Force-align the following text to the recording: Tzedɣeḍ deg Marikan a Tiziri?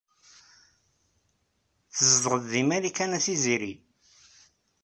Tzedɣeḍ 1.93 2.43
deg 2.51 2.63
Marikan 2.67 3.11
a 3.17 3.19
Tiziri? 3.25 3.73